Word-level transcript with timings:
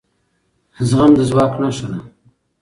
زغم 0.87 1.11
د 1.17 1.19
ځواک 1.29 1.53
نښه 1.61 1.87
ده 1.91 1.99